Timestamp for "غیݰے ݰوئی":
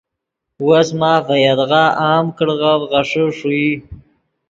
2.91-3.69